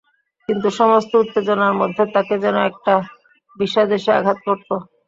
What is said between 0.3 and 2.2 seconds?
কিন্তু সমস্ত উত্তেজনার মধ্যে